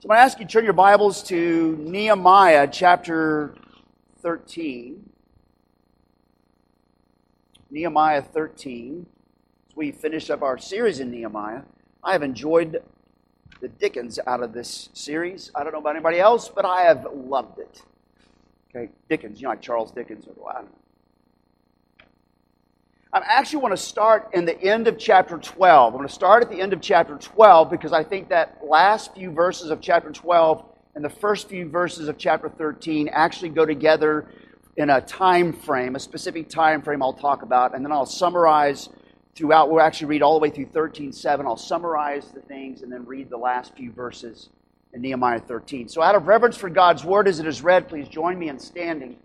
[0.00, 3.56] So I'm going to ask you to turn your Bibles to Nehemiah chapter
[4.22, 5.10] 13.
[7.68, 9.06] Nehemiah 13.
[9.68, 11.62] As we finish up our series in Nehemiah,
[12.04, 12.80] I have enjoyed
[13.60, 15.50] the Dickens out of this series.
[15.56, 17.82] I don't know about anybody else, but I have loved it.
[18.70, 20.77] Okay, Dickens, you know, like Charles Dickens or I don't know.
[23.10, 25.94] I actually want to start in the end of chapter 12.
[25.94, 29.14] I'm going to start at the end of chapter 12 because I think that last
[29.14, 30.62] few verses of chapter 12
[30.94, 34.26] and the first few verses of chapter 13 actually go together
[34.76, 38.90] in a time frame, a specific time frame I'll talk about, and then I'll summarize
[39.34, 39.70] throughout.
[39.70, 41.46] We'll actually read all the way through 13:7.
[41.46, 44.50] I'll summarize the things and then read the last few verses
[44.92, 45.88] in Nehemiah 13.
[45.88, 48.58] So, out of reverence for God's word as it is read, please join me in
[48.58, 49.16] standing.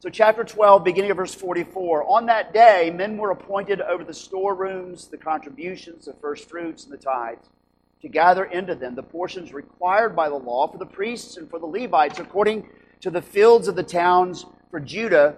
[0.00, 2.04] So, chapter 12, beginning of verse 44.
[2.04, 6.92] On that day, men were appointed over the storerooms, the contributions, the first fruits, and
[6.92, 7.48] the tithes,
[8.02, 11.58] to gather into them the portions required by the law for the priests and for
[11.58, 12.68] the Levites, according
[13.00, 15.34] to the fields of the towns for Judah.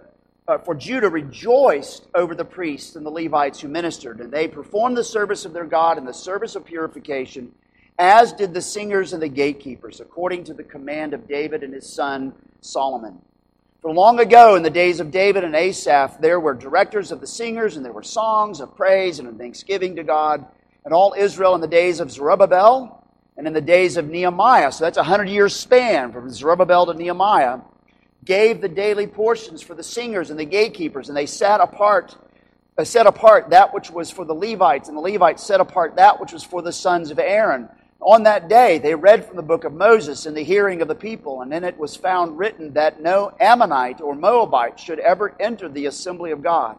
[0.47, 4.95] Uh, for Judah rejoiced over the priests and the Levites who ministered, and they performed
[4.95, 7.51] the service of their God and the service of purification,
[7.99, 11.91] as did the singers and the gatekeepers, according to the command of David and his
[11.91, 13.23] son Solomon.
[13.83, 17.27] For long ago, in the days of David and Asaph, there were directors of the
[17.27, 20.45] singers, and there were songs of praise and of thanksgiving to God.
[20.85, 23.03] And all Israel in the days of Zerubbabel
[23.39, 26.95] and in the days of Nehemiah, so that's a hundred year span from Zerubbabel to
[26.95, 27.61] Nehemiah,
[28.23, 32.17] gave the daily portions for the singers and the gatekeepers, and they set apart,
[32.85, 36.35] set apart that which was for the Levites, and the Levites set apart that which
[36.35, 37.67] was for the sons of Aaron.
[38.03, 40.95] On that day, they read from the book of Moses in the hearing of the
[40.95, 45.69] people, and in it was found written that no Ammonite or Moabite should ever enter
[45.69, 46.79] the assembly of God.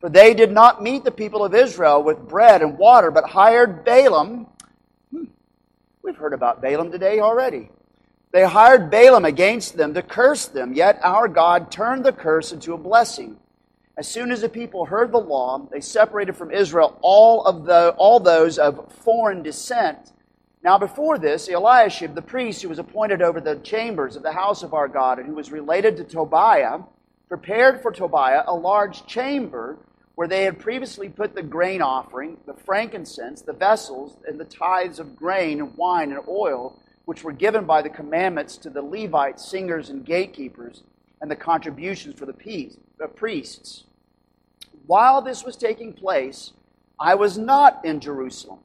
[0.00, 3.84] For they did not meet the people of Israel with bread and water, but hired
[3.84, 4.46] Balaam.
[5.10, 5.24] Hmm.
[6.02, 7.68] We've heard about Balaam today already.
[8.30, 12.72] They hired Balaam against them to curse them, yet our God turned the curse into
[12.72, 13.36] a blessing.
[13.98, 17.90] As soon as the people heard the law, they separated from Israel all of the,
[17.98, 20.12] all those of foreign descent
[20.62, 24.64] now, before this, Eliashib, the priest who was appointed over the chambers of the house
[24.64, 26.80] of our God and who was related to Tobiah,
[27.28, 29.78] prepared for Tobiah a large chamber
[30.16, 34.98] where they had previously put the grain offering, the frankincense, the vessels, and the tithes
[34.98, 39.48] of grain and wine and oil, which were given by the commandments to the Levites,
[39.48, 40.82] singers, and gatekeepers,
[41.20, 42.32] and the contributions for the
[43.14, 43.84] priests.
[44.86, 46.52] While this was taking place,
[46.98, 48.58] I was not in Jerusalem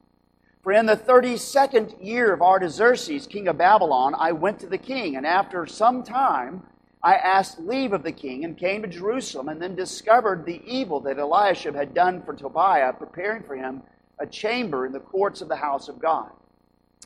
[0.64, 5.16] for in the 32nd year of Artaxerxes, king of Babylon, I went to the king,
[5.16, 6.62] and after some time
[7.02, 11.00] I asked leave of the king and came to Jerusalem, and then discovered the evil
[11.00, 13.82] that Eliashib had done for Tobiah, preparing for him
[14.18, 16.30] a chamber in the courts of the house of God.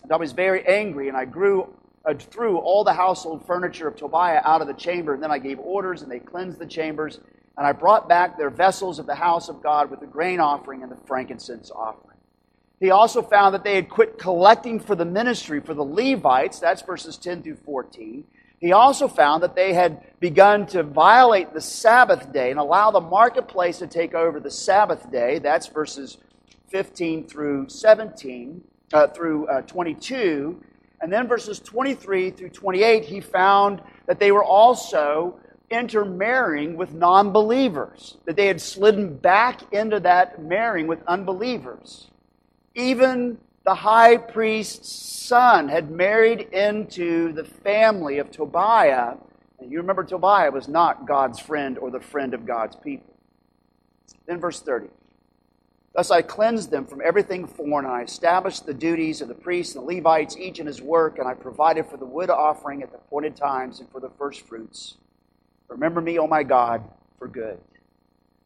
[0.05, 3.97] And I was very angry, and I grew uh, threw all the household furniture of
[3.97, 7.19] Tobiah out of the chamber, and then I gave orders, and they cleansed the chambers,
[7.57, 10.85] and I brought back their vessels of the house of God with the grain offering
[10.85, 12.18] and the frankincense offering.
[12.81, 16.61] He also found that they had quit collecting for the ministry for the Levites.
[16.61, 18.25] That's verses 10 through 14.
[18.61, 23.01] He also found that they had begun to violate the Sabbath day and allow the
[23.01, 25.39] marketplace to take over the Sabbath day.
[25.39, 26.19] That's verses
[26.69, 28.63] 15 through 17,
[28.93, 30.61] uh, through uh, 22.
[31.01, 35.39] And then verses 23 through 28, he found that they were also
[35.71, 42.09] intermarrying with non believers, that they had slidden back into that marrying with unbelievers.
[42.79, 49.17] Even the high priest's son had married into the family of Tobiah.
[49.59, 53.13] And you remember, Tobiah was not God's friend or the friend of God's people.
[54.27, 54.87] Then, verse 30.
[55.93, 59.75] Thus I cleansed them from everything foreign, and I established the duties of the priests
[59.75, 62.93] and the Levites, each in his work, and I provided for the wood offering at
[62.93, 64.99] the appointed times and for the first fruits.
[65.67, 66.85] Remember me, O my God,
[67.19, 67.59] for good.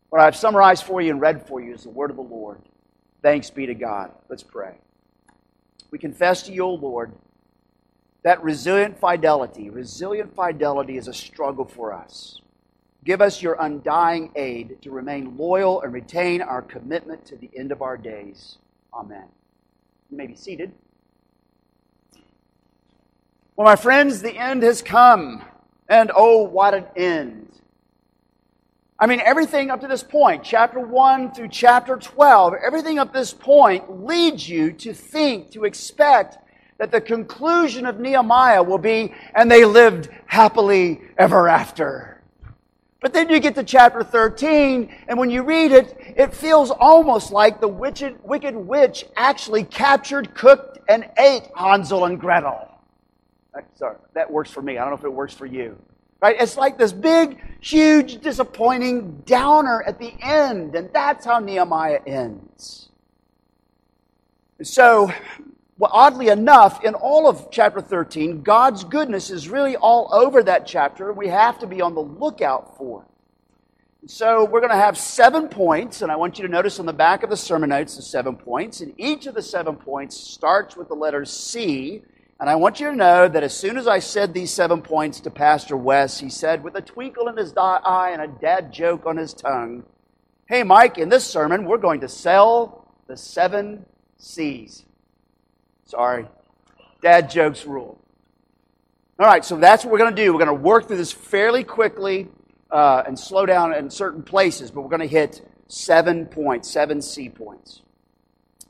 [0.09, 2.63] What I've summarized for you and read for you is the word of the Lord.
[3.23, 4.11] Thanks be to God.
[4.29, 4.75] Let's pray.
[5.91, 7.13] We confess to you, O Lord,
[8.25, 12.41] that resilient fidelity, resilient fidelity is a struggle for us.
[13.05, 17.73] Give us your undying aid to remain loyal and retain our commitment to the end
[17.73, 18.59] of our days.
[18.95, 19.25] Amen.
[20.11, 20.73] You may be seated.
[23.57, 25.45] Well, my friends, the end has come.
[25.89, 27.49] And oh, what an end.
[29.03, 33.19] I mean, everything up to this point, chapter 1 through chapter 12, everything up to
[33.19, 36.39] this point leads you to think, to expect
[36.79, 42.23] that the conclusion of Nehemiah will be, and they lived happily ever after.
[43.01, 47.33] But then you get to chapter 13, and when you read it, it feels almost
[47.33, 52.71] like the wicked, wicked witch actually captured, cooked, and ate Hansel and Gretel.
[53.75, 54.79] Sorry, that works for me.
[54.79, 55.77] I don't know if it works for you.
[56.23, 56.37] Right?
[56.39, 62.91] It's like this big, huge, disappointing downer at the end, and that's how Nehemiah ends.
[64.63, 65.11] So,
[65.79, 70.65] well, oddly enough, in all of chapter 13, God's goodness is really all over that
[70.65, 71.13] chapter.
[71.13, 73.09] We have to be on the lookout for it.
[74.09, 76.93] So we're going to have seven points, and I want you to notice on the
[76.93, 78.81] back of the sermon notes the seven points.
[78.81, 82.03] And each of the seven points starts with the letter C.
[82.43, 85.21] And I want you to know that as soon as I said these seven points
[85.21, 89.07] to Pastor Wes, he said, with a twinkle in his eye and a dad joke
[89.07, 89.85] on his tongue,
[90.47, 93.87] Hey, Mike, in this sermon, we're going to sell the seven
[94.19, 94.85] C's.
[95.85, 96.27] Sorry.
[97.01, 97.97] Dad jokes rule.
[99.21, 100.33] All right, so that's what we're going to do.
[100.33, 102.27] We're going to work through this fairly quickly
[102.73, 107.03] uh, and slow down in certain places, but we're going to hit seven points, seven
[107.03, 107.83] C points.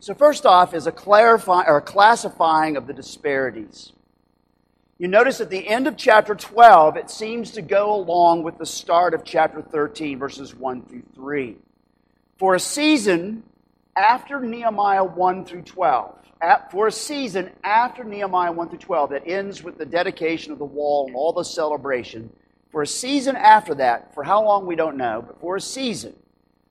[0.03, 3.93] So first off is a clarifying or a classifying of the disparities.
[4.99, 8.67] You notice at the end of chapter 12, it seems to go along with the
[8.67, 11.57] start of chapter 13, verses 1 through 3.
[12.37, 13.45] For a season
[13.95, 16.17] after Nehemiah 1 through 12,
[16.73, 20.65] for a season after Nehemiah 1 through 12 that ends with the dedication of the
[20.65, 22.29] wall and all the celebration,
[22.73, 26.13] for a season after that, for how long we don't know, but for a season,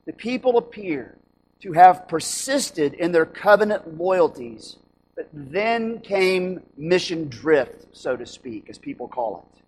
[0.04, 1.16] the people appear
[1.62, 4.76] to have persisted in their covenant loyalties,
[5.14, 9.62] but then came mission drift, so to speak, as people call it.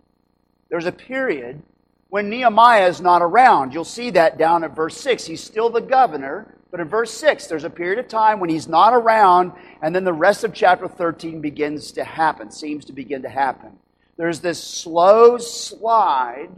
[0.69, 1.61] There's a period
[2.09, 3.73] when Nehemiah is not around.
[3.73, 5.25] You'll see that down at verse 6.
[5.25, 8.67] He's still the governor, but in verse 6, there's a period of time when he's
[8.67, 13.21] not around, and then the rest of chapter 13 begins to happen, seems to begin
[13.21, 13.77] to happen.
[14.17, 16.49] There's this slow slide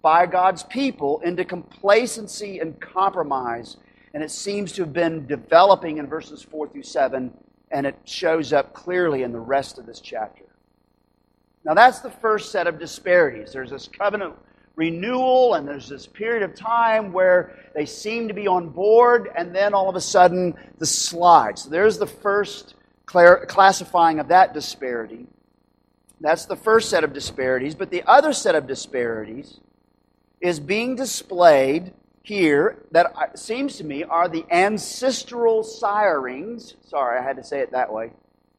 [0.00, 3.76] by God's people into complacency and compromise,
[4.16, 7.30] and it seems to have been developing in verses 4 through 7,
[7.70, 10.44] and it shows up clearly in the rest of this chapter.
[11.64, 13.52] Now, that's the first set of disparities.
[13.52, 14.32] There's this covenant
[14.74, 19.54] renewal, and there's this period of time where they seem to be on board, and
[19.54, 21.58] then all of a sudden the slide.
[21.58, 22.74] So there's the first
[23.04, 25.26] classifying of that disparity.
[26.22, 27.74] That's the first set of disparities.
[27.74, 29.60] But the other set of disparities
[30.40, 31.92] is being displayed
[32.26, 36.74] here that seems to me are the ancestral sirings.
[36.88, 38.10] Sorry, I had to say it that way.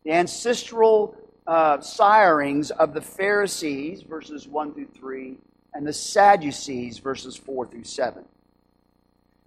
[0.05, 5.35] The ancestral uh, sirings of the Pharisees, verses 1 through 3,
[5.73, 8.23] and the Sadducees, verses 4 through 7.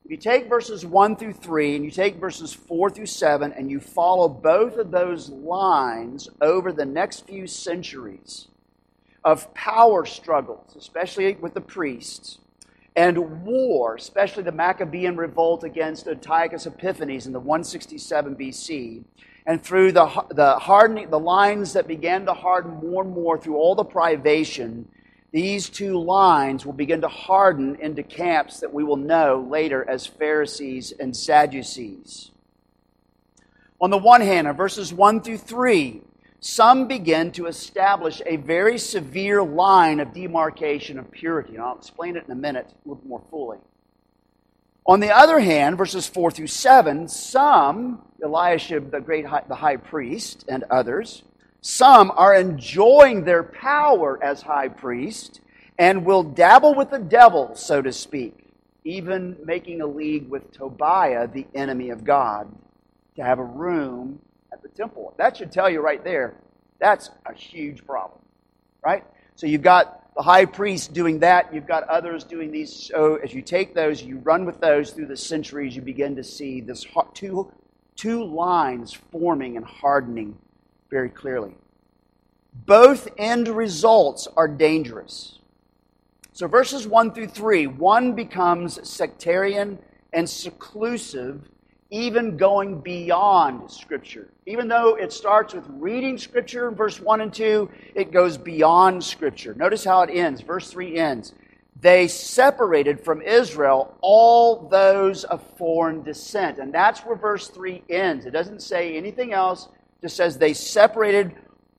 [0.05, 3.71] If you take verses 1 through 3 and you take verses 4 through 7 and
[3.71, 8.49] you follow both of those lines over the next few centuries
[9.25, 12.39] of power struggles, especially with the priests,
[13.01, 19.05] and war, especially the Maccabean revolt against Antiochus Epiphanes in the 167 BC,
[19.47, 23.57] and through the, the hardening, the lines that began to harden more and more through
[23.57, 24.87] all the privation
[25.33, 30.05] these two lines will begin to harden into camps that we will know later as
[30.05, 32.33] Pharisees and Sadducees.
[33.81, 36.03] On the one hand, in verses 1 through 3,
[36.41, 41.55] some begin to establish a very severe line of demarcation of purity.
[41.55, 43.59] And I'll explain it in a minute a little more fully.
[44.87, 49.77] On the other hand, verses 4 through 7, some, Eliashib, the great high, the high
[49.77, 51.23] priest, and others,
[51.61, 55.41] some are enjoying their power as high priest
[55.79, 58.47] and will dabble with the devil, so to speak,
[58.85, 62.51] even making a league with Tobiah, the enemy of God,
[63.17, 64.21] to have a room
[64.53, 65.15] at the temple.
[65.19, 66.35] That should tell you right there
[66.81, 68.21] that's a huge problem,
[68.85, 69.05] right?
[69.37, 72.73] So you've got the high priest doing that, you've got others doing these.
[72.73, 76.25] So as you take those, you run with those through the centuries, you begin to
[76.25, 77.53] see this two,
[77.97, 80.37] two lines forming and hardening
[80.91, 81.55] very clearly.
[82.67, 85.39] Both end results are dangerous.
[86.33, 89.79] So, verses 1 through 3, one becomes sectarian
[90.13, 91.49] and seclusive,
[91.91, 94.29] even going beyond Scripture.
[94.47, 99.03] Even though it starts with reading Scripture in verse 1 and 2, it goes beyond
[99.03, 99.55] Scripture.
[99.55, 100.41] Notice how it ends.
[100.41, 101.35] Verse 3 ends.
[101.81, 106.59] They separated from Israel all those of foreign descent.
[106.59, 108.27] And that's where verse 3 ends.
[108.27, 109.69] It doesn't say anything else
[110.01, 111.37] it just says they separated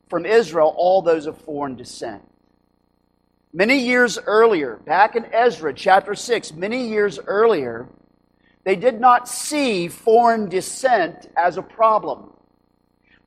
[0.07, 2.21] from Israel all those of foreign descent.
[3.51, 7.89] Many years earlier, back in Ezra chapter 6, many years earlier,
[8.63, 12.31] they did not see foreign descent as a problem.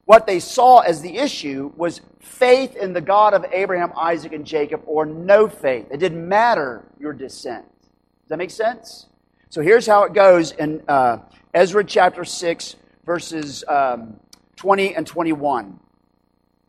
[0.05, 4.45] what they saw as the issue was faith in the God of Abraham, Isaac, and
[4.45, 5.87] Jacob, or no faith.
[5.91, 7.65] It didn't matter your descent.
[7.81, 9.07] Does that make sense?
[9.49, 11.19] So here's how it goes in uh,
[11.55, 12.77] Ezra chapter 6,
[13.07, 14.21] verses um,
[14.57, 15.79] 20 and 21.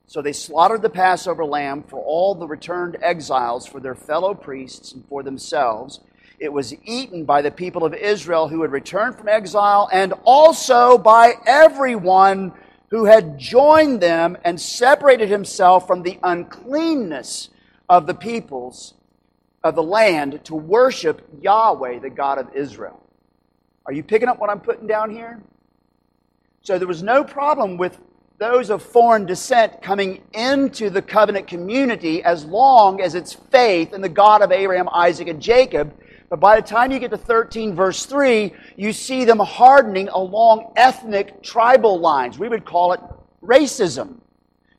[0.07, 4.93] So they slaughtered the Passover lamb for all the returned exiles, for their fellow priests,
[4.93, 5.99] and for themselves.
[6.39, 10.97] It was eaten by the people of Israel who had returned from exile, and also
[10.97, 12.51] by everyone
[12.89, 17.49] who had joined them and separated himself from the uncleanness
[17.89, 18.93] of the peoples
[19.63, 23.01] of the land to worship Yahweh, the God of Israel.
[23.85, 25.41] Are you picking up what I'm putting down here?
[26.61, 27.97] So there was no problem with
[28.37, 34.01] those of foreign descent coming into the covenant community as long as it's faith in
[34.01, 35.95] the God of Abraham, Isaac, and Jacob.
[36.29, 40.73] But by the time you get to 13 verse 3, you see them hardening along
[40.75, 42.39] ethnic tribal lines.
[42.39, 42.99] We would call it
[43.43, 44.17] racism.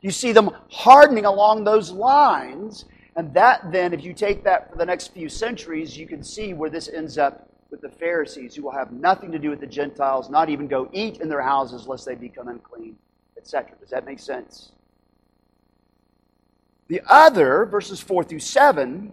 [0.01, 2.85] You see them hardening along those lines.
[3.17, 6.53] And that then, if you take that for the next few centuries, you can see
[6.53, 9.67] where this ends up with the Pharisees, who will have nothing to do with the
[9.67, 12.97] Gentiles, not even go eat in their houses lest they become unclean
[13.47, 13.77] etc.
[13.79, 14.73] Does that make sense?
[16.89, 19.13] The other, verses 4 through 7,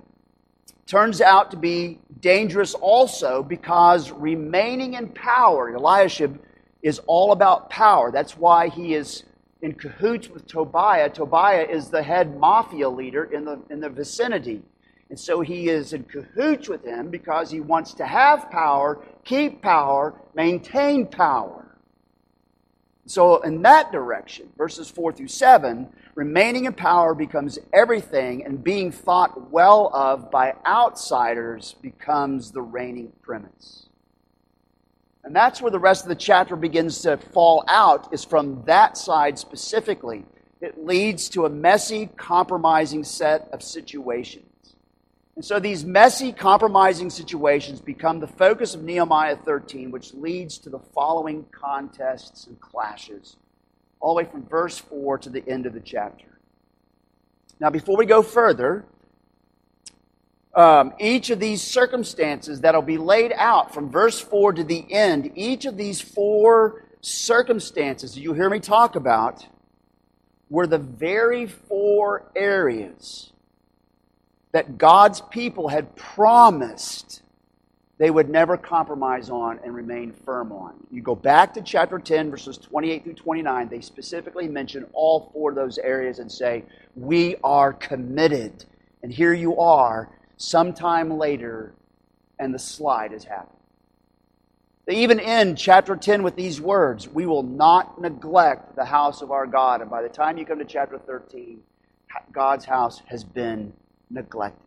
[0.87, 6.39] turns out to be dangerous also because remaining in power, Eliashib
[6.81, 8.11] is all about power.
[8.11, 9.23] That's why he is
[9.61, 11.09] in cahoots with Tobiah.
[11.09, 14.63] Tobiah is the head mafia leader in the, in the vicinity.
[15.09, 19.61] And so he is in cahoots with him because he wants to have power, keep
[19.61, 21.72] power, maintain power.
[23.05, 28.91] So, in that direction, verses 4 through 7, remaining in power becomes everything, and being
[28.91, 33.89] thought well of by outsiders becomes the reigning premise.
[35.25, 38.97] And that's where the rest of the chapter begins to fall out, is from that
[38.97, 40.23] side specifically.
[40.61, 44.45] It leads to a messy, compromising set of situations.
[45.35, 50.69] And so these messy, compromising situations become the focus of Nehemiah 13, which leads to
[50.69, 53.37] the following contests and clashes,
[53.99, 56.27] all the way from verse 4 to the end of the chapter.
[57.59, 58.85] Now, before we go further,
[60.53, 65.31] um, each of these circumstances that'll be laid out from verse 4 to the end,
[65.33, 69.47] each of these four circumstances that you hear me talk about
[70.51, 73.32] were the very four areas
[74.53, 77.21] that God's people had promised
[77.97, 80.75] they would never compromise on and remain firm on.
[80.91, 85.51] You go back to chapter 10, verses 28 through 29, they specifically mention all four
[85.51, 86.63] of those areas and say,
[86.95, 88.65] We are committed.
[89.03, 91.73] And here you are, sometime later,
[92.39, 93.57] and the slide has happened.
[94.85, 99.31] They even end chapter 10 with these words We will not neglect the house of
[99.31, 99.81] our God.
[99.81, 101.61] And by the time you come to chapter 13,
[102.31, 103.71] God's house has been
[104.13, 104.59] neglected.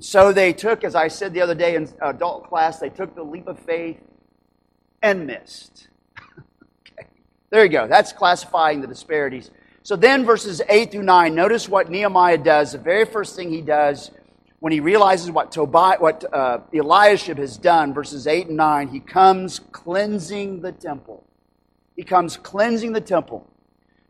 [0.00, 3.22] So they took, as I said the other day in adult class, they took the
[3.22, 3.98] leap of faith
[5.02, 5.88] and missed.
[6.98, 7.08] okay.
[7.50, 7.86] There you go.
[7.86, 9.50] That's classifying the disparities.
[9.82, 12.72] So then, verses 8 through 9, notice what Nehemiah does.
[12.72, 14.10] The very first thing he does
[14.60, 18.98] when he realizes what, Tobiah, what uh, Eliashib has done, verses 8 and 9, he
[18.98, 21.22] comes cleansing the temple.
[21.96, 23.46] He comes cleansing the temple.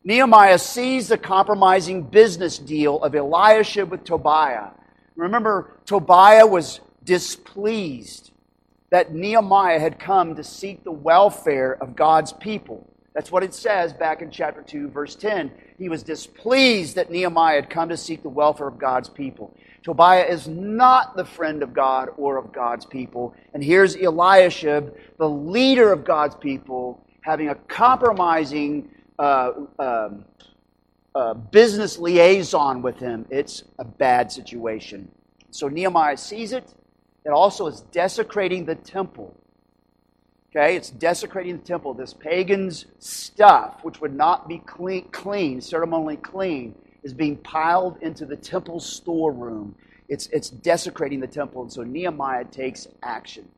[0.05, 4.69] Nehemiah sees the compromising business deal of Eliashib with Tobiah.
[5.17, 8.31] Remember, Tobiah was displeased
[8.91, 12.87] that Nehemiah had come to seek the welfare of God's people.
[13.15, 15.51] That's what it says back in chapter 2, verse 10.
[15.79, 19.57] He was displeased that Nehemiah had come to seek the welfare of God's people.
[19.83, 23.35] Tobiah is not the friend of God or of God's people.
[23.55, 30.25] And here's Eliashib, the leader of God's people, having a compromising uh, um,
[31.15, 35.09] uh, business liaison with him, it's a bad situation.
[35.51, 36.75] So Nehemiah sees it.
[37.25, 39.35] It also is desecrating the temple.
[40.51, 41.95] Okay, it's desecrating the temple.
[41.95, 48.25] This pagan's stuff, which would not be clean, clean ceremonially clean, is being piled into
[48.25, 49.75] the temple storeroom.
[50.09, 51.63] It's, it's desecrating the temple.
[51.63, 53.49] And so Nehemiah takes action.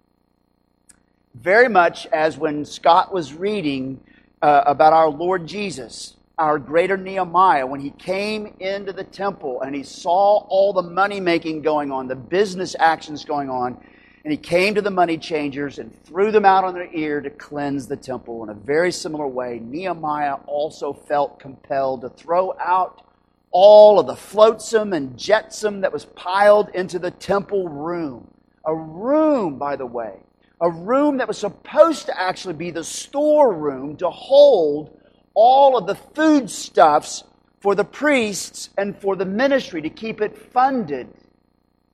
[1.34, 4.00] Very much as when Scott was reading
[4.42, 9.74] uh, about our Lord Jesus, our greater Nehemiah, when he came into the temple and
[9.74, 13.78] he saw all the money making going on, the business actions going on,
[14.24, 17.30] and he came to the money changers and threw them out on their ear to
[17.30, 18.42] cleanse the temple.
[18.42, 23.04] In a very similar way, Nehemiah also felt compelled to throw out
[23.52, 28.26] all of the flotsam and jetsam that was piled into the temple room.
[28.66, 30.18] A room, by the way,
[30.60, 34.98] a room that was supposed to actually be the storeroom to hold
[35.34, 37.24] all of the foodstuffs
[37.60, 41.08] for the priests and for the ministry to keep it funded.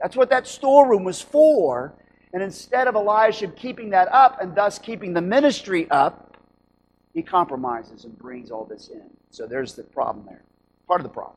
[0.01, 1.95] That's what that storeroom was for.
[2.33, 6.37] And instead of Elisha keeping that up and thus keeping the ministry up,
[7.13, 9.11] he compromises and brings all this in.
[9.31, 10.43] So there's the problem there.
[10.87, 11.37] Part of the problem.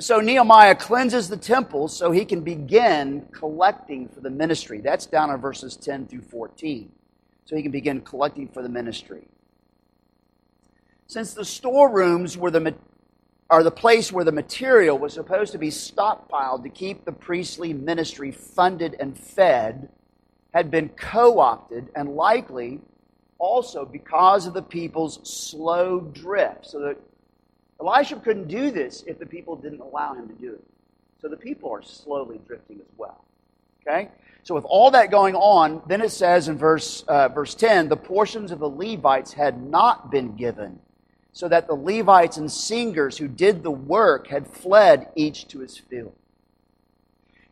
[0.00, 4.80] So Nehemiah cleanses the temple so he can begin collecting for the ministry.
[4.80, 6.90] That's down in verses 10 through 14.
[7.44, 9.28] So he can begin collecting for the ministry.
[11.06, 12.74] Since the storerooms were the,
[13.48, 17.72] are the place where the material was supposed to be stockpiled to keep the priestly
[17.72, 19.90] ministry funded and fed,
[20.52, 22.80] had been co opted and likely
[23.38, 26.66] also because of the people's slow drift.
[26.66, 26.96] So that
[27.80, 30.64] Elisha couldn't do this if the people didn't allow him to do it.
[31.20, 33.24] So the people are slowly drifting as well.
[33.86, 34.10] Okay?
[34.42, 37.96] So with all that going on, then it says in verse, uh, verse 10 the
[37.96, 40.78] portions of the Levites had not been given,
[41.32, 45.78] so that the Levites and singers who did the work had fled each to his
[45.78, 46.14] field.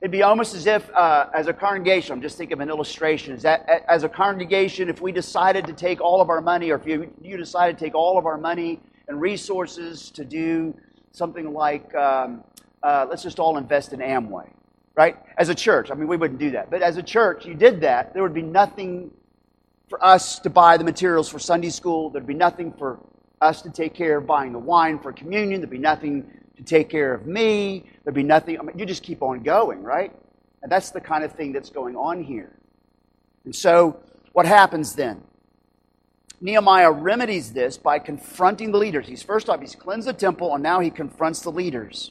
[0.03, 3.35] It'd be almost as if, uh, as a congregation, I'm just thinking of an illustration,
[3.35, 6.77] is that as a congregation, if we decided to take all of our money, or
[6.77, 10.75] if you, you decided to take all of our money and resources to do
[11.13, 12.43] something like, um,
[12.83, 14.49] uh, let's just all invest in Amway,
[14.95, 15.17] right?
[15.37, 16.71] As a church, I mean, we wouldn't do that.
[16.71, 19.11] But as a church, you did that, there would be nothing
[19.89, 22.09] for us to buy the materials for Sunday school.
[22.11, 22.99] There'd be nothing for
[23.43, 25.61] us to take care of buying the wine for communion.
[25.61, 27.85] There'd be nothing to take care of me.
[28.05, 28.59] There'd be nothing.
[28.59, 30.13] I mean, you just keep on going, right?
[30.63, 32.57] And that's the kind of thing that's going on here.
[33.45, 34.01] And so,
[34.33, 35.23] what happens then?
[36.43, 39.07] Nehemiah remedies this by confronting the leaders.
[39.07, 42.11] He's first off, he's cleansed the temple, and now he confronts the leaders.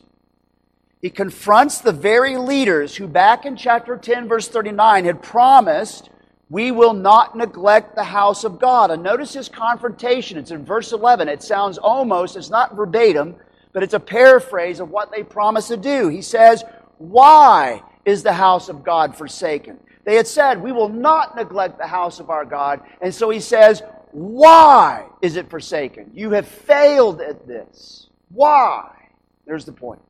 [1.02, 6.10] He confronts the very leaders who, back in chapter 10, verse 39, had promised,
[6.50, 8.90] We will not neglect the house of God.
[8.90, 10.38] And notice his confrontation.
[10.38, 11.28] It's in verse 11.
[11.28, 13.36] It sounds almost, it's not verbatim,
[13.74, 16.08] but it's a paraphrase of what they promised to do.
[16.08, 16.64] He says,
[17.00, 19.78] Why is the house of God forsaken?
[20.06, 22.80] They had said, We will not neglect the house of our God.
[23.02, 23.82] And so he says,
[24.13, 26.12] why is it forsaken?
[26.13, 28.08] You have failed at this.
[28.30, 29.10] Why?
[29.46, 30.01] There's the point.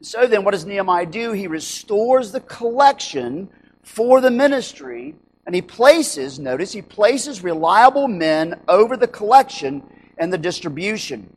[0.00, 1.32] So then, what does Nehemiah do?
[1.32, 3.48] He restores the collection
[3.82, 5.14] for the ministry,
[5.46, 9.82] and he places, notice, he places reliable men over the collection
[10.18, 11.34] and the distribution.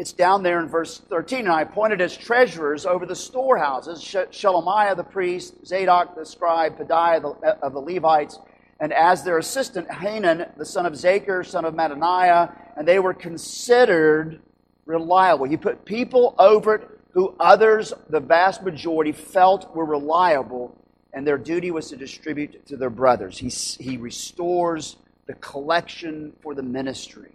[0.00, 1.40] It's down there in verse 13.
[1.40, 7.22] And I appointed as treasurers over the storehouses Shelemiah the priest, Zadok the scribe, Pedaiah
[7.22, 8.38] uh, of the Levites,
[8.80, 13.12] and as their assistant, Hanan, the son of Zakur, son of Mattaniah, and they were
[13.12, 14.40] considered
[14.86, 15.44] reliable.
[15.44, 20.76] He put people over it who others, the vast majority, felt were reliable,
[21.12, 23.36] and their duty was to distribute to their brothers.
[23.38, 23.48] He,
[23.82, 27.32] he restores the collection for the ministry.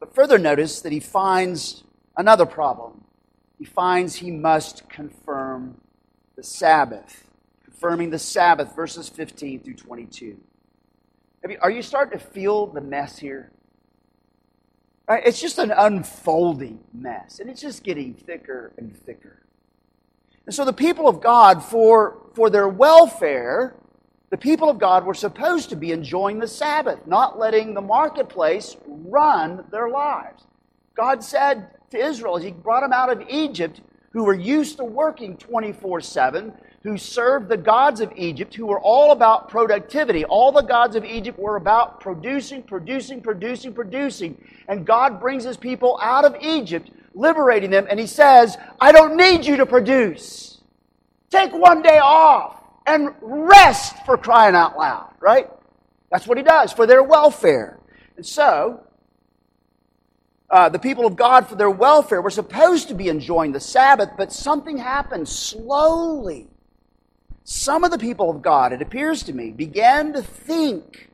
[0.00, 1.82] But further notice that he finds
[2.16, 3.04] another problem.
[3.58, 5.80] He finds he must confirm
[6.36, 7.27] the Sabbath
[7.78, 10.36] confirming the Sabbath, verses 15 through 22.
[11.48, 13.52] You, are you starting to feel the mess here?
[15.08, 19.42] It's just an unfolding mess, and it's just getting thicker and thicker.
[20.44, 23.76] And so the people of God, for, for their welfare,
[24.30, 28.76] the people of God were supposed to be enjoying the Sabbath, not letting the marketplace
[28.88, 30.42] run their lives.
[30.96, 34.84] God said to Israel as He brought them out of Egypt, who were used to
[34.84, 36.52] working 24 7,
[36.88, 40.24] who served the gods of Egypt, who were all about productivity.
[40.24, 44.42] All the gods of Egypt were about producing, producing, producing, producing.
[44.68, 49.16] And God brings his people out of Egypt, liberating them, and he says, I don't
[49.18, 50.62] need you to produce.
[51.28, 55.50] Take one day off and rest for crying out loud, right?
[56.10, 57.78] That's what he does for their welfare.
[58.16, 58.82] And so,
[60.48, 64.08] uh, the people of God, for their welfare, were supposed to be enjoying the Sabbath,
[64.16, 66.48] but something happened slowly
[67.50, 71.08] some of the people of God, it appears to me, began to think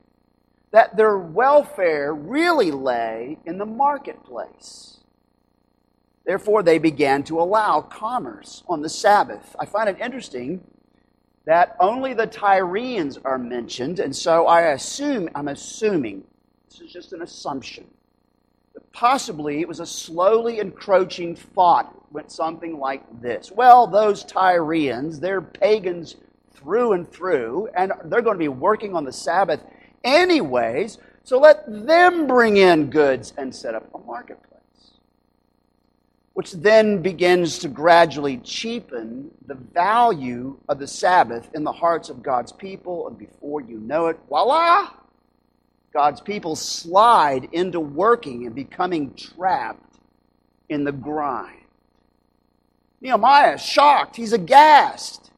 [0.73, 4.99] that their welfare really lay in the marketplace.
[6.27, 9.55] Therefore, they began to allow commerce on the Sabbath.
[9.61, 10.65] I find it interesting
[11.47, 16.25] that only the Tyrians are mentioned, and so I assume, I'm assuming,
[16.69, 17.87] this is just an assumption,
[18.73, 23.53] that possibly it was a slowly encroaching thought went something like this.
[23.53, 26.17] Well, those Tyrians, they're pagans
[26.65, 29.61] through and through, and they're going to be working on the Sabbath
[30.05, 34.61] anyways, so let them bring in goods and set up a marketplace.
[36.35, 42.23] which then begins to gradually cheapen the value of the Sabbath in the hearts of
[42.23, 43.09] God's people.
[43.09, 44.91] And before you know it, voila!
[45.93, 49.99] God's people slide into working and becoming trapped
[50.69, 51.59] in the grind.
[53.01, 54.17] Nehemiah is shocked.
[54.17, 55.31] He's aghast.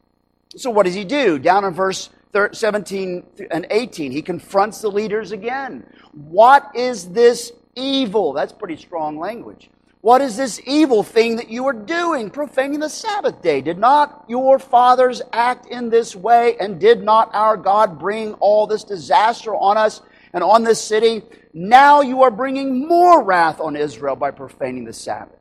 [0.57, 1.39] So, what does he do?
[1.39, 2.11] Down in verse
[2.53, 5.87] 17 and 18, he confronts the leaders again.
[6.13, 8.33] What is this evil?
[8.33, 9.71] That's pretty strong language.
[10.01, 13.61] What is this evil thing that you are doing, profaning the Sabbath day?
[13.61, 18.67] Did not your fathers act in this way, and did not our God bring all
[18.67, 20.01] this disaster on us
[20.33, 21.23] and on this city?
[21.53, 25.41] Now you are bringing more wrath on Israel by profaning the Sabbath.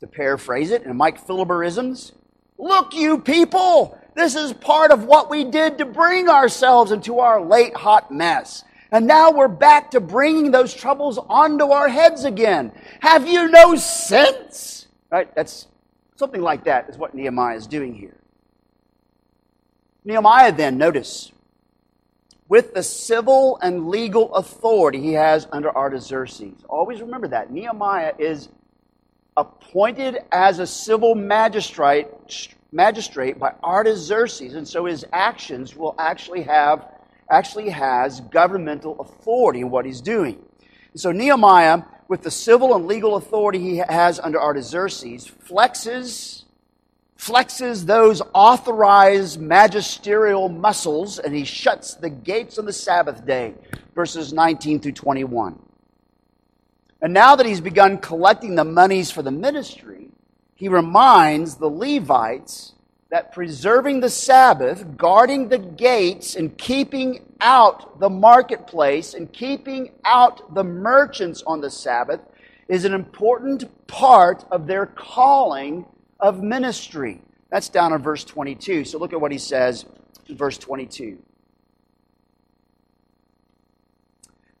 [0.00, 2.12] To paraphrase it in Mike Philibberisms,
[2.58, 7.40] look, you people, this is part of what we did to bring ourselves into our
[7.40, 8.64] late hot mess.
[8.90, 12.72] And now we're back to bringing those troubles onto our heads again.
[13.00, 14.86] Have you no sense?
[15.10, 15.32] Right?
[15.34, 15.66] That's
[16.16, 18.16] something like that is what Nehemiah is doing here.
[20.04, 21.32] Nehemiah then, notice,
[22.48, 26.64] with the civil and legal authority he has under Artaxerxes.
[26.66, 27.52] Always remember that.
[27.52, 28.48] Nehemiah is
[29.38, 32.08] appointed as a civil magistrate,
[32.72, 36.84] magistrate by Artaxerxes, and so his actions will actually have
[37.30, 40.42] actually has governmental authority in what he's doing.
[40.92, 46.44] And so Nehemiah, with the civil and legal authority he has under Artaxerxes, flexes
[47.18, 53.54] flexes those authorized magisterial muscles and he shuts the gates on the Sabbath day,
[53.94, 55.58] verses 19 through 21.
[57.00, 60.08] And now that he's begun collecting the monies for the ministry,
[60.54, 62.74] he reminds the Levites
[63.10, 70.54] that preserving the Sabbath, guarding the gates, and keeping out the marketplace and keeping out
[70.54, 72.20] the merchants on the Sabbath
[72.66, 75.86] is an important part of their calling
[76.20, 77.22] of ministry.
[77.50, 78.84] That's down in verse 22.
[78.84, 79.86] So look at what he says
[80.28, 81.18] in verse 22.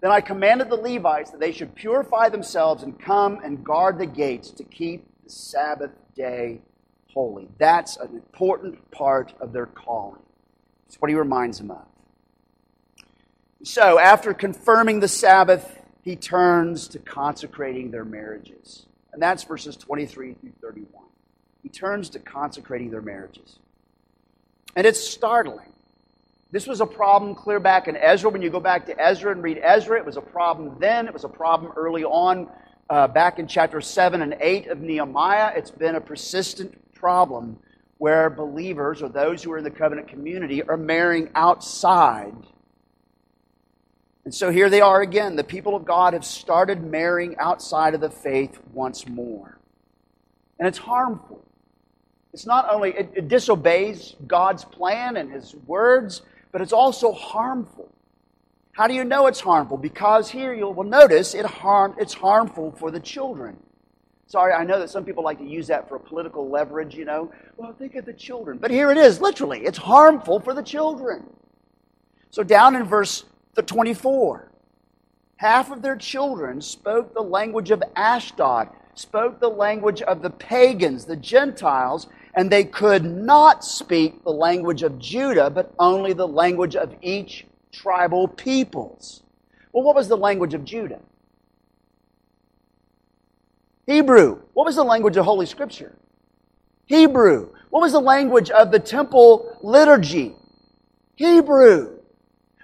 [0.00, 4.06] Then I commanded the Levites that they should purify themselves and come and guard the
[4.06, 6.60] gates to keep the Sabbath day
[7.08, 7.48] holy.
[7.58, 10.22] That's an important part of their calling.
[10.86, 11.84] It's what he reminds them of.
[13.64, 18.86] So, after confirming the Sabbath, he turns to consecrating their marriages.
[19.12, 21.04] And that's verses 23 through 31.
[21.62, 23.58] He turns to consecrating their marriages.
[24.76, 25.72] And it's startling.
[26.50, 28.30] This was a problem clear back in Ezra.
[28.30, 31.06] When you go back to Ezra and read Ezra, it was a problem then.
[31.06, 32.48] It was a problem early on,
[32.88, 35.52] uh, back in chapter 7 and 8 of Nehemiah.
[35.54, 37.58] It's been a persistent problem
[37.98, 42.34] where believers or those who are in the covenant community are marrying outside.
[44.24, 45.36] And so here they are again.
[45.36, 49.58] The people of God have started marrying outside of the faith once more.
[50.58, 51.44] And it's harmful.
[52.32, 57.90] It's not only, it, it disobeys God's plan and His words, but it's also harmful.
[58.72, 59.76] How do you know it's harmful?
[59.76, 63.58] Because here you will notice it harm, it's harmful for the children.
[64.28, 67.32] Sorry, I know that some people like to use that for political leverage, you know.
[67.56, 68.58] Well, think of the children.
[68.58, 69.60] But here it is, literally.
[69.64, 71.24] It's harmful for the children.
[72.30, 74.52] So down in verse the 24,
[75.38, 81.06] half of their children spoke the language of Ashdod, spoke the language of the pagans,
[81.06, 82.06] the Gentiles,
[82.38, 87.44] and they could not speak the language of Judah, but only the language of each
[87.72, 89.24] tribal peoples.
[89.72, 91.00] Well, what was the language of Judah?
[93.88, 94.40] Hebrew.
[94.52, 95.96] What was the language of Holy Scripture?
[96.86, 97.50] Hebrew.
[97.70, 100.36] What was the language of the temple liturgy?
[101.16, 101.98] Hebrew.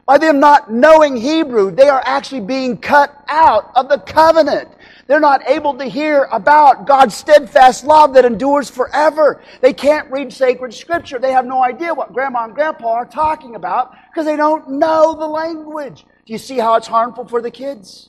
[0.06, 4.68] By them not knowing Hebrew, they are actually being cut out of the covenant.
[5.06, 9.42] They're not able to hear about God's steadfast love that endures forever.
[9.60, 11.18] They can't read sacred scripture.
[11.18, 15.14] They have no idea what grandma and grandpa are talking about because they don't know
[15.14, 16.06] the language.
[16.24, 18.08] Do you see how it's harmful for the kids?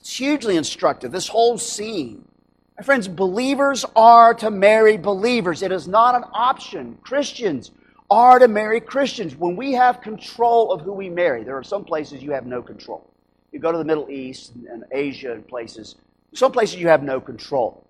[0.00, 2.28] It's hugely instructive, this whole scene.
[2.76, 5.62] My friends, believers are to marry believers.
[5.62, 6.98] It is not an option.
[7.02, 7.70] Christians
[8.10, 9.34] are to marry Christians.
[9.34, 12.60] When we have control of who we marry, there are some places you have no
[12.60, 13.10] control.
[13.56, 15.94] You go to the Middle East and Asia and places,
[16.34, 17.86] some places you have no control.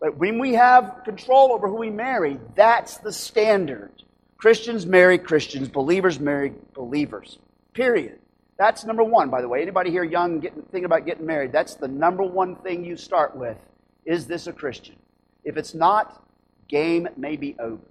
[0.00, 3.90] But when we have control over who we marry, that's the standard.
[4.38, 7.38] Christians marry Christians, believers marry believers.
[7.74, 8.18] Period.
[8.56, 9.60] That's number one, by the way.
[9.60, 11.52] Anybody here young getting, thinking about getting married?
[11.52, 13.58] That's the number one thing you start with.
[14.06, 14.96] Is this a Christian?
[15.44, 16.24] If it's not,
[16.66, 17.82] game may be over.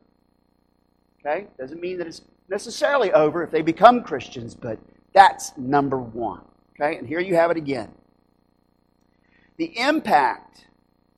[1.19, 1.45] Okay?
[1.59, 4.79] Doesn't mean that it's necessarily over if they become Christians, but
[5.13, 6.41] that's number one.
[6.79, 6.97] Okay?
[6.97, 7.89] And here you have it again.
[9.57, 10.65] the impact,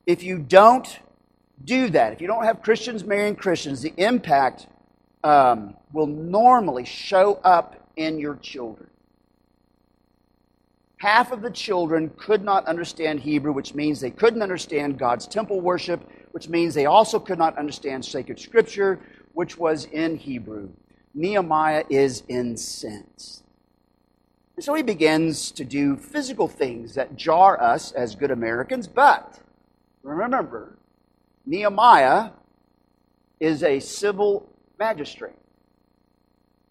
[0.07, 0.99] if you don't
[1.63, 4.67] do that, if you don't have Christians marrying Christians, the impact
[5.23, 8.89] um, will normally show up in your children.
[10.97, 15.61] Half of the children could not understand Hebrew, which means they couldn't understand God's temple
[15.61, 18.99] worship, which means they also could not understand sacred scripture,
[19.33, 20.69] which was in Hebrew.
[21.13, 23.43] Nehemiah is incensed.
[24.61, 29.39] And so he begins to do physical things that jar us as good Americans, but
[30.03, 30.77] remember,
[31.47, 32.29] Nehemiah
[33.39, 34.47] is a civil
[34.77, 35.33] magistrate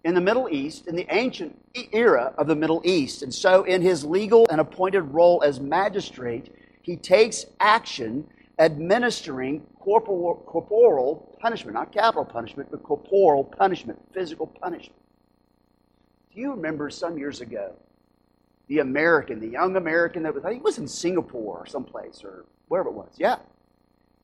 [0.05, 1.59] in the Middle East, in the ancient
[1.91, 3.23] era of the Middle East.
[3.23, 8.25] And so, in his legal and appointed role as magistrate, he takes action
[8.57, 15.00] administering corporal, corporal punishment, not capital punishment, but corporal punishment, physical punishment.
[16.33, 17.73] Do you remember some years ago,
[18.67, 22.23] the American, the young American that was, I think it was in Singapore or someplace
[22.23, 23.37] or wherever it was, yeah.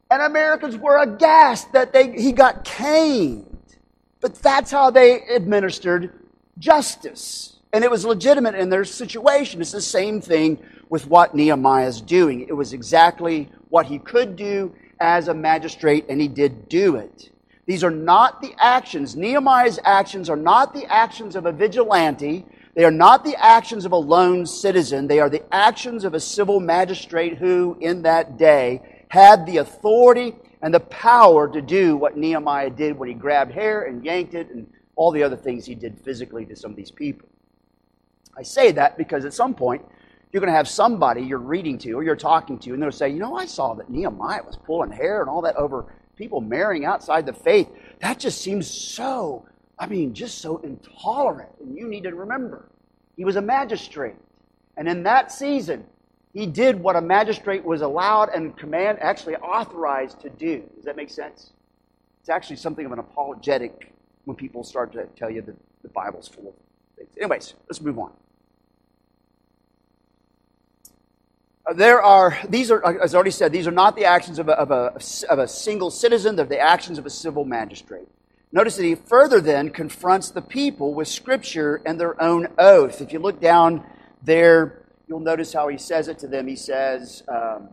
[0.10, 3.46] And Americans were aghast that they, he got caned.
[4.22, 6.14] But that's how they administered
[6.58, 7.60] justice.
[7.74, 9.60] And it was legitimate in their situation.
[9.60, 12.42] It's the same thing with what Nehemiah is doing.
[12.42, 17.30] It was exactly what he could do as a magistrate, and he did do it.
[17.68, 19.16] These are not the actions.
[19.18, 22.46] Nehemiah's actions are not the actions of a vigilante.
[22.76, 25.08] They are not the actions of a lone citizen.
[25.08, 30.34] They are the actions of a civil magistrate who, in that day, had the authority
[30.62, 34.50] and the power to do what Nehemiah did when he grabbed hair and yanked it
[34.50, 37.28] and all the other things he did physically to some of these people.
[38.38, 39.84] I say that because at some point
[40.32, 43.10] you're going to have somebody you're reading to or you're talking to, and they'll say,
[43.10, 46.84] You know, I saw that Nehemiah was pulling hair and all that over people marrying
[46.84, 47.70] outside the faith.
[48.02, 49.48] That just seems so,
[49.80, 51.52] I mean, just so intolerant.
[51.62, 52.68] And you need to remember,
[53.16, 54.16] he was a magistrate.
[54.76, 55.86] And in that season,
[56.34, 60.64] he did what a magistrate was allowed and command, actually authorized to do.
[60.76, 61.52] Does that make sense?
[62.20, 63.92] It's actually something of an apologetic
[64.26, 66.54] when people start to tell you that the Bible's full of
[66.98, 67.10] things.
[67.18, 68.12] Anyways, let's move on.
[70.86, 74.50] Uh, there are, these are, as I already said, these are not the actions of
[74.50, 75.00] a, of, a,
[75.30, 78.08] of a single citizen, they're the actions of a civil magistrate.
[78.52, 83.02] Notice that he further then confronts the people with Scripture and their own oath.
[83.02, 83.84] If you look down
[84.24, 86.48] there you'll notice how he says it to them.
[86.48, 87.70] He says, um,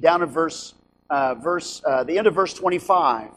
[0.00, 0.74] down in verse,
[1.08, 3.30] uh, verse uh, the end of verse 25,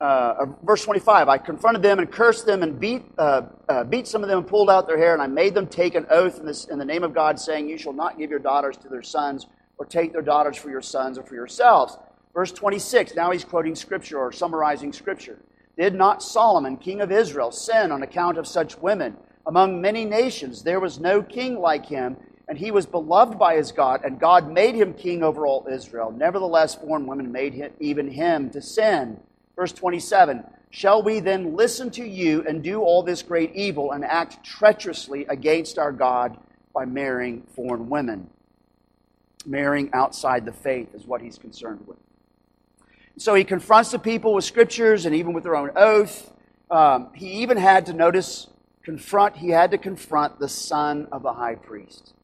[0.00, 4.22] uh, verse 25, I confronted them and cursed them and beat, uh, uh, beat some
[4.22, 6.46] of them and pulled out their hair, and I made them take an oath in,
[6.46, 9.02] this, in the name of God, saying, You shall not give your daughters to their
[9.02, 11.98] sons, or take their daughters for your sons or for yourselves.
[12.34, 15.38] Verse 26, now he's quoting scripture or summarizing scripture.
[15.76, 19.16] Did not Solomon, king of Israel, sin on account of such women?
[19.46, 22.16] Among many nations, there was no king like him,
[22.48, 26.10] and he was beloved by his God, and God made him king over all Israel.
[26.10, 29.18] Nevertheless, foreign women made him, even him to sin.
[29.60, 34.02] Verse 27 Shall we then listen to you and do all this great evil and
[34.02, 36.38] act treacherously against our God
[36.72, 38.30] by marrying foreign women?
[39.44, 41.98] Marrying outside the faith is what he's concerned with.
[43.18, 46.32] So he confronts the people with scriptures and even with their own oath.
[46.70, 48.46] Um, he even had to notice
[48.82, 52.14] confront, he had to confront the son of the high priest.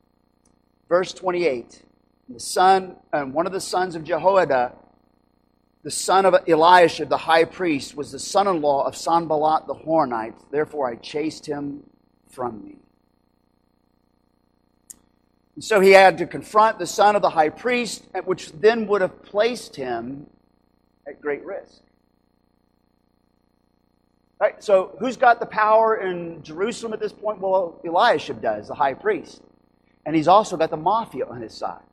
[0.88, 1.82] Verse 28
[2.30, 4.72] the son, and one of the sons of Jehoiada,
[5.86, 9.74] the son of Eliashib, the high priest, was the son in law of Sanballat the
[9.76, 10.34] Horonite.
[10.50, 11.84] Therefore, I chased him
[12.28, 12.74] from me.
[15.54, 19.00] And so he had to confront the son of the high priest, which then would
[19.00, 20.26] have placed him
[21.06, 21.82] at great risk.
[24.40, 24.60] Right?
[24.64, 27.38] So, who's got the power in Jerusalem at this point?
[27.38, 29.40] Well, Eliashib does, the high priest.
[30.04, 31.84] And he's also got the mafia on his side.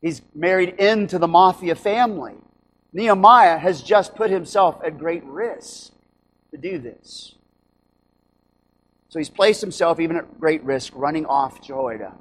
[0.00, 2.34] He's married into the mafia family.
[2.92, 5.92] Nehemiah has just put himself at great risk
[6.50, 7.34] to do this.
[9.08, 12.14] So he's placed himself even at great risk running off Jehoiada.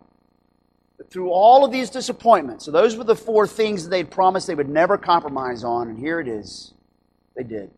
[0.98, 4.48] But through all of these disappointments, so those were the four things that they'd promised
[4.48, 6.74] they would never compromise on, and here it is.
[7.36, 7.70] They did.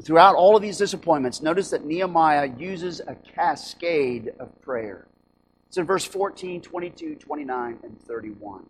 [0.00, 5.06] Throughout all of these disappointments, notice that Nehemiah uses a cascade of prayer.
[5.72, 8.66] It's in verse 14, 22, 29, and 31.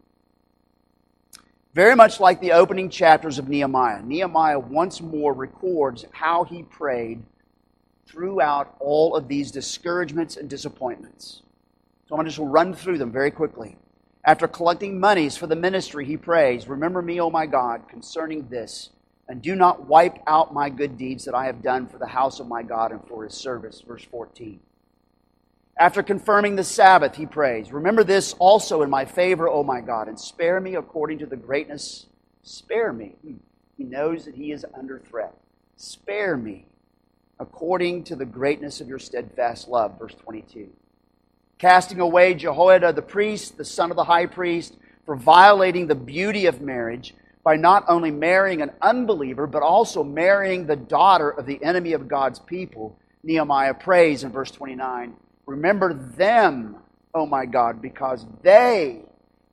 [1.74, 7.20] Very much like the opening chapters of Nehemiah, Nehemiah once more records how he prayed
[8.06, 11.42] throughout all of these discouragements and disappointments.
[12.06, 13.74] So I'm going to just run through them very quickly.
[14.24, 18.90] After collecting monies for the ministry, he prays, Remember me, O my God, concerning this
[19.28, 22.38] and do not wipe out my good deeds that I have done for the house
[22.38, 23.80] of my God and for his service.
[23.80, 24.60] Verse 14.
[25.78, 30.08] After confirming the Sabbath, he prays, Remember this also in my favor, O my God,
[30.08, 32.06] and spare me according to the greatness.
[32.42, 33.14] Spare me.
[33.22, 33.36] Hmm.
[33.76, 35.34] He knows that he is under threat.
[35.76, 36.66] Spare me
[37.40, 39.98] according to the greatness of your steadfast love.
[39.98, 40.68] Verse 22.
[41.58, 46.46] Casting away Jehoiada the priest, the son of the high priest, for violating the beauty
[46.46, 51.62] of marriage by not only marrying an unbeliever, but also marrying the daughter of the
[51.64, 55.14] enemy of God's people, Nehemiah prays in verse 29
[55.46, 56.76] Remember them,
[57.14, 59.02] O my God, because they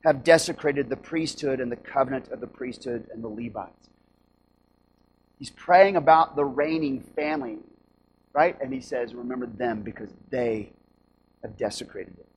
[0.03, 3.89] have desecrated the priesthood and the covenant of the priesthood and the Levites.
[5.37, 7.57] He's praying about the reigning family,
[8.33, 8.57] right?
[8.61, 10.71] And he says, Remember them because they
[11.43, 12.27] have desecrated it.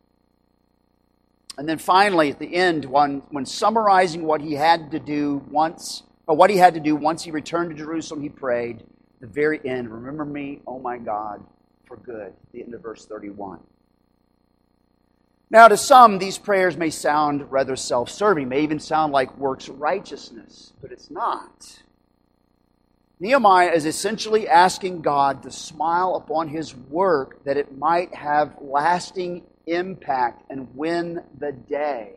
[1.59, 6.05] And then finally, at the end, when, when summarizing what he had to do once,
[6.27, 8.85] or what he had to do once he returned to Jerusalem, he prayed,
[9.21, 11.45] the very end, Remember me, O my God,
[11.93, 12.33] for good.
[12.53, 13.61] The end of verse 31.
[15.51, 19.69] Now, to some, these prayers may sound rather self serving, may even sound like works
[19.69, 21.83] righteousness, but it's not.
[23.21, 29.43] Nehemiah is essentially asking God to smile upon his work that it might have lasting
[29.67, 32.15] impact and win the day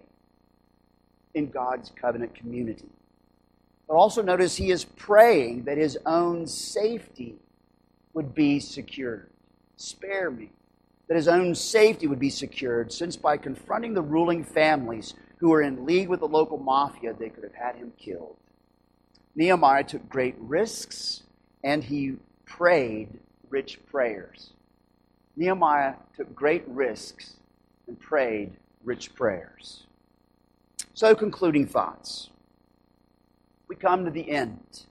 [1.34, 2.88] in God's covenant community.
[3.90, 7.36] But also notice he is praying that his own safety
[8.14, 9.30] would be secured.
[9.78, 10.52] Spare me.
[11.08, 15.62] That his own safety would be secured, since by confronting the ruling families who were
[15.62, 18.38] in league with the local mafia, they could have had him killed.
[19.36, 21.24] Nehemiah took great risks
[21.64, 23.10] and he prayed
[23.50, 24.52] rich prayers.
[25.36, 27.34] Nehemiah took great risks
[27.88, 28.52] and prayed
[28.84, 29.84] rich prayers.
[30.94, 32.30] So, concluding thoughts.
[33.68, 34.86] We come to the end.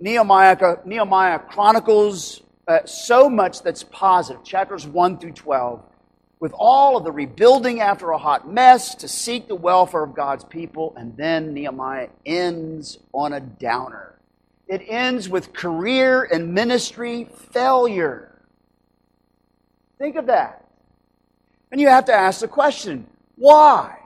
[0.00, 5.82] Nehemiah, Nehemiah chronicles uh, so much that's positive, chapters 1 through 12,
[6.38, 10.44] with all of the rebuilding after a hot mess to seek the welfare of God's
[10.44, 14.18] people, and then Nehemiah ends on a downer.
[14.68, 18.38] It ends with career and ministry failure.
[19.98, 20.66] Think of that.
[21.72, 23.96] And you have to ask the question why?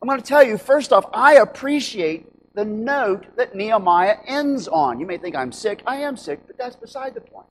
[0.00, 5.00] I'm going to tell you, first off, I appreciate the note that Nehemiah ends on.
[5.00, 5.82] You may think I'm sick.
[5.86, 7.46] I am sick, but that's beside the point.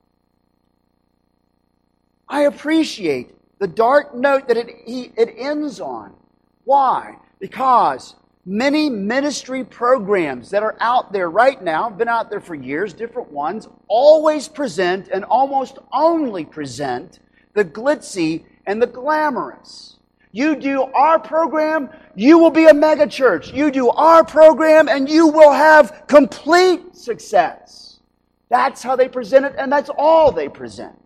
[2.32, 6.15] I appreciate the dark note that it, it ends on.
[6.63, 7.17] Why?
[7.39, 8.15] Because
[8.46, 13.30] many ministry programs that are out there right now, been out there for years, different
[13.34, 17.20] ones, always present and almost only present
[17.54, 19.98] the glitzy and the glamorous.
[20.32, 23.54] You do our program, you will be a megachurch.
[23.54, 28.00] You do our program, and you will have complete success.
[28.48, 31.01] That's how they present it, and that's all they present.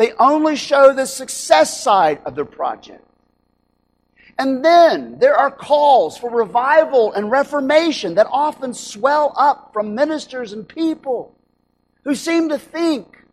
[0.00, 3.04] They only show the success side of their project.
[4.38, 10.54] And then there are calls for revival and reformation that often swell up from ministers
[10.54, 11.34] and people
[12.04, 13.26] who seem to think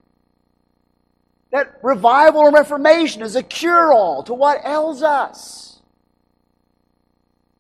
[1.54, 5.80] that revival and reformation is a cure all to what ails us.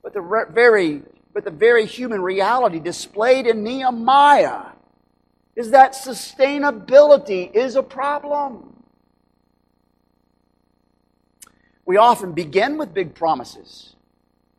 [0.03, 4.73] But the re- very but the very human reality displayed in Nehemiah
[5.55, 8.73] is that sustainability is a problem.
[11.87, 13.95] We often begin with big promises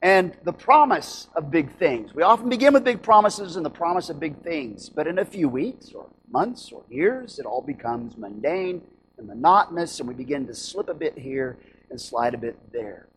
[0.00, 2.14] and the promise of big things.
[2.14, 5.26] We often begin with big promises and the promise of big things, but in a
[5.26, 8.80] few weeks or months or years, it all becomes mundane
[9.18, 11.58] and monotonous, and we begin to slip a bit here
[11.90, 13.08] and slide a bit there.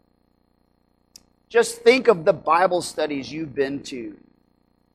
[1.48, 4.18] Just think of the Bible studies you've been to,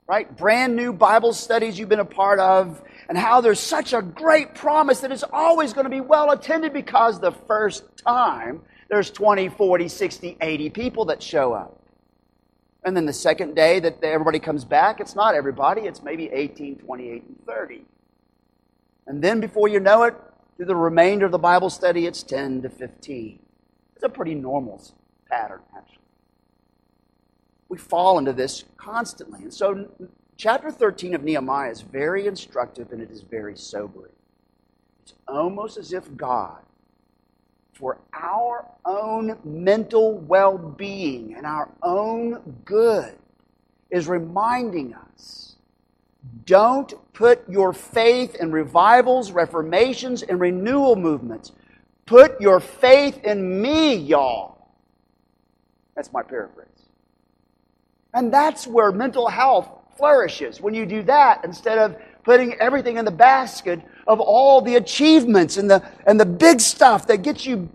[0.07, 0.37] right?
[0.37, 4.55] Brand new Bible studies you've been a part of, and how there's such a great
[4.55, 9.49] promise that it's always going to be well attended because the first time there's 20,
[9.49, 11.81] 40, 60, 80 people that show up.
[12.85, 16.77] And then the second day that everybody comes back, it's not everybody, it's maybe 18,
[16.77, 17.83] 28, and 30.
[19.09, 20.15] And then before you know it,
[20.57, 23.39] through the remainder of the Bible study, it's 10 to 15.
[23.95, 24.83] It's a pretty normal
[25.29, 25.99] pattern, actually.
[27.69, 29.43] We fall into this constantly.
[29.43, 29.89] And so,
[30.37, 34.13] chapter 13 of Nehemiah is very instructive and it is very sobering.
[35.03, 36.63] It's almost as if God,
[37.79, 43.15] for our own mental well being and our own good,
[43.91, 45.57] is reminding us
[46.45, 51.53] don't put your faith in revivals, reformations, and renewal movements.
[52.07, 54.69] Put your faith in me, y'all.
[55.95, 56.69] That's my paraphrase.
[58.15, 60.61] And that's where mental health flourishes.
[60.61, 65.57] When you do that, instead of putting everything in the basket of all the achievements
[65.57, 67.69] and the, and the big stuff that gets you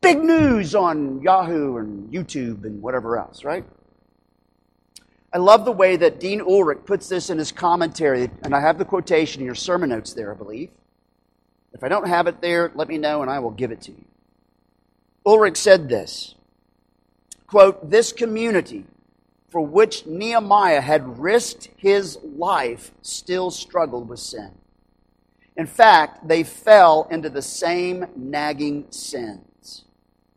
[0.00, 3.64] big news on Yahoo and YouTube and whatever else, right?
[5.32, 8.78] I love the way that Dean Ulrich puts this in his commentary, and I have
[8.78, 10.70] the quotation in your sermon notes there, I believe.
[11.72, 13.90] If I don't have it there, let me know and I will give it to
[13.90, 14.04] you.
[15.26, 16.34] Ulrich said this
[17.46, 18.84] quote, This community
[19.50, 24.52] for which Nehemiah had risked his life still struggled with sin.
[25.58, 29.84] In fact, they fell into the same nagging sins.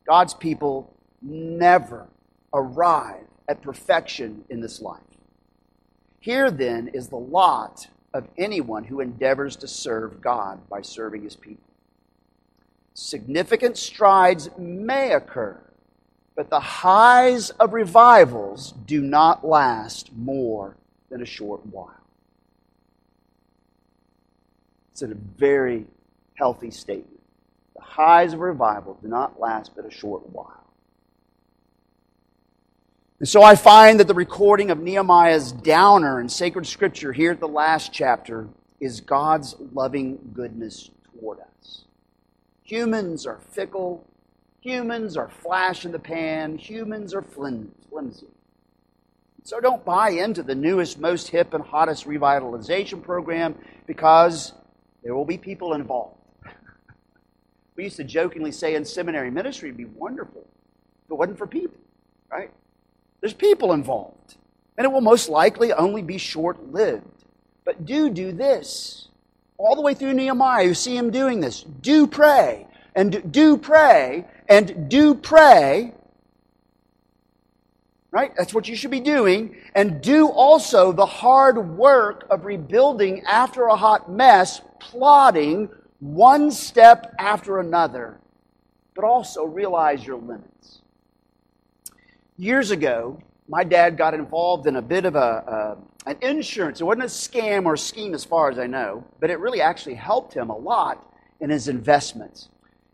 [0.06, 0.92] God's people
[1.22, 2.08] never
[2.52, 5.00] arrive at perfection in this life.
[6.20, 11.36] Here, then, is the lot of anyone who endeavors to serve God by serving his
[11.36, 11.64] people.
[12.96, 15.62] Significant strides may occur,
[16.36, 20.76] but the highs of revivals do not last more
[21.10, 22.01] than a short while.
[25.02, 25.86] It's a very
[26.36, 27.20] healthy statement.
[27.76, 30.68] The highs of revival do not last but a short while.
[33.20, 37.40] And so I find that the recording of Nehemiah's downer in sacred scripture here at
[37.40, 38.48] the last chapter
[38.80, 41.86] is God's loving goodness toward us.
[42.64, 44.06] Humans are fickle.
[44.60, 46.58] Humans are flash in the pan.
[46.58, 48.28] Humans are flimsy.
[49.44, 53.56] So don't buy into the newest, most hip, and hottest revitalization program
[53.88, 54.54] because
[55.04, 56.18] there will be people involved.
[57.76, 60.46] we used to jokingly say in seminary ministry it'd be wonderful
[61.06, 61.78] if it wasn't for people,
[62.32, 62.52] right?
[63.20, 64.36] There's people involved.
[64.78, 67.26] And it will most likely only be short lived.
[67.66, 69.10] But do do this.
[69.58, 71.62] All the way through Nehemiah, you see him doing this.
[71.62, 75.94] Do pray, and do pray, and do pray.
[78.12, 78.34] Right?
[78.36, 79.56] That's what you should be doing.
[79.74, 87.16] And do also the hard work of rebuilding after a hot mess, plodding one step
[87.18, 88.20] after another.
[88.96, 90.82] But also realize your limits.
[92.38, 96.82] Years ago, my dad got involved in a bit of a, an insurance.
[96.82, 99.96] It wasn't a scam or scheme as far as I know, but it really actually
[99.96, 102.50] helped him a lot in his investments.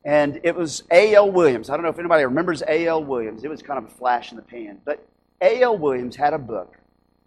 [0.08, 1.30] And it was A.L.
[1.30, 1.70] Williams.
[1.70, 3.04] I don't know if anybody remembers A.L.
[3.04, 3.44] Williams.
[3.44, 4.80] It was kind of a flash in the pan.
[4.86, 5.06] But
[5.42, 5.78] A.L.
[5.78, 6.78] Williams had a book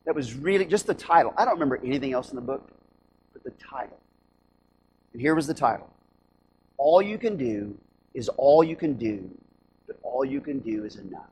[0.07, 1.35] that was really just the title.
[1.37, 2.71] I don't remember anything else in the book,
[3.35, 3.99] but the title.
[5.13, 5.91] And here was the title
[6.79, 7.79] All you can do
[8.15, 9.31] is all you can do,
[9.87, 11.29] but all you can do is enough.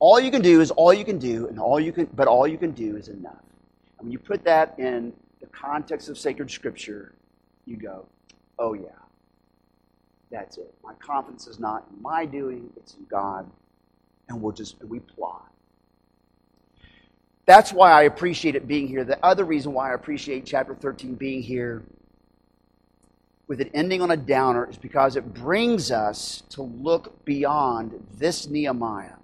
[0.00, 2.48] All you can do is all you can do, and all you can, but all
[2.48, 3.44] you can do is enough.
[3.98, 7.14] And when you put that in the context of sacred scripture,
[7.66, 8.04] you go,
[8.58, 8.90] oh yeah,
[10.32, 10.74] that's it.
[10.82, 13.48] My confidence is not in my doing, it's in God.
[14.28, 15.52] And we'll just, we plot.
[17.44, 19.04] That's why I appreciate it being here.
[19.04, 21.82] The other reason why I appreciate chapter 13 being here
[23.46, 28.48] with it ending on a downer is because it brings us to look beyond this
[28.48, 29.16] Nehemiah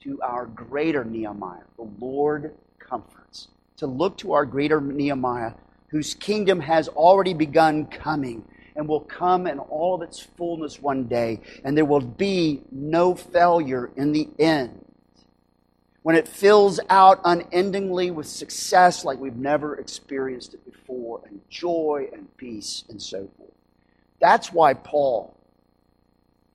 [0.00, 3.48] to our greater Nehemiah, the Lord comforts.
[3.76, 5.52] To look to our greater Nehemiah,
[5.88, 8.44] whose kingdom has already begun coming
[8.80, 13.14] and will come in all of its fullness one day, and there will be no
[13.14, 14.82] failure in the end.
[16.00, 22.08] When it fills out unendingly with success like we've never experienced it before, and joy
[22.10, 23.52] and peace and so forth.
[24.18, 25.36] That's why Paul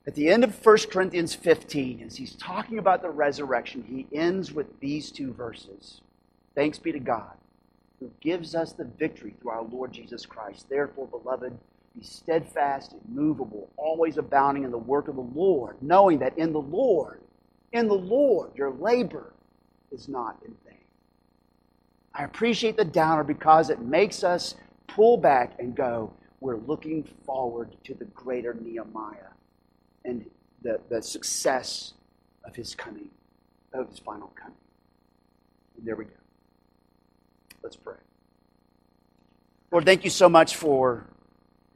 [0.04, 4.52] at the end of 1 Corinthians 15, as he's talking about the resurrection, he ends
[4.52, 6.00] with these two verses
[6.56, 7.34] Thanks be to God,
[8.00, 10.68] who gives us the victory through our Lord Jesus Christ.
[10.68, 11.56] Therefore, beloved,
[11.96, 16.60] be steadfast, immovable, always abounding in the work of the Lord, knowing that in the
[16.60, 17.20] Lord,
[17.72, 19.32] in the Lord, your labor
[19.90, 20.78] is not in vain.
[22.14, 24.54] I appreciate the downer because it makes us
[24.88, 29.32] pull back and go, we're looking forward to the greater Nehemiah
[30.04, 30.24] and
[30.62, 31.94] the, the success
[32.44, 33.08] of his coming,
[33.72, 34.56] of his final coming.
[35.76, 36.10] And there we go.
[37.62, 37.96] Let's pray.
[39.70, 41.06] Lord, thank you so much for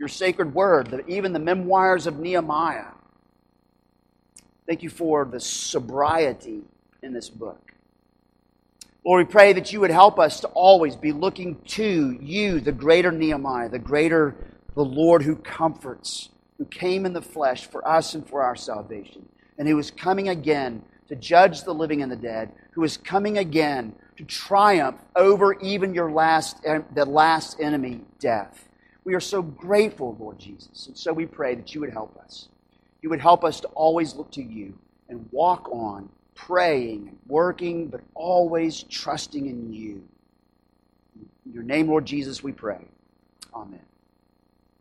[0.00, 2.86] your sacred word, even the memoirs of Nehemiah.
[4.66, 6.62] Thank you for the sobriety
[7.02, 7.74] in this book.
[9.04, 12.72] Lord, we pray that you would help us to always be looking to you, the
[12.72, 14.34] greater Nehemiah, the greater,
[14.74, 19.28] the Lord who comforts, who came in the flesh for us and for our salvation,
[19.58, 23.36] and who is coming again to judge the living and the dead, who is coming
[23.36, 28.66] again to triumph over even your last, the last enemy, death.
[29.04, 30.86] We are so grateful, Lord Jesus.
[30.86, 32.48] And so we pray that you would help us.
[33.02, 34.78] You would help us to always look to you
[35.08, 40.02] and walk on, praying and working, but always trusting in you.
[41.46, 42.84] In your name, Lord Jesus, we pray.
[43.54, 43.80] Amen.